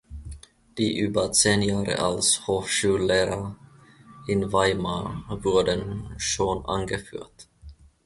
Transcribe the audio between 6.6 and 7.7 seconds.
angeführt.